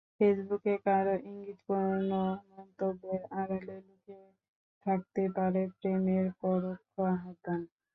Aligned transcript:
ফেসবুকে 0.15 0.73
কারও 0.85 1.15
ইঙ্গিতপূর্ণ 1.29 2.11
মন্তব্যের 2.49 3.21
আড়ালে 3.39 3.77
লুকিয়ে 3.79 4.25
থাকতে 4.85 5.23
পারে 5.35 5.61
প্রেমের 5.77 6.25
পরোক্ষ 6.41 6.93
আহ্বান। 7.11 7.61